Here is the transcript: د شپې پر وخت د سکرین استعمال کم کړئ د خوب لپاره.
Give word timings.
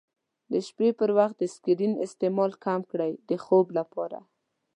د 0.51 0.53
شپې 0.67 0.89
پر 0.99 1.09
وخت 1.17 1.35
د 1.39 1.43
سکرین 1.55 1.93
استعمال 2.05 2.51
کم 2.63 2.81
کړئ 2.91 3.11
د 3.29 3.31
خوب 3.43 3.65
لپاره. 3.77 4.19